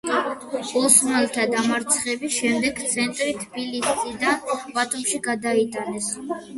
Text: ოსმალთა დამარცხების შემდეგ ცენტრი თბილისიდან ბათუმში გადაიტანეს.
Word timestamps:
ოსმალთა 0.79 1.45
დამარცხების 1.51 2.35
შემდეგ 2.39 2.83
ცენტრი 2.95 3.31
თბილისიდან 3.45 4.53
ბათუმში 4.57 5.25
გადაიტანეს. 5.33 6.15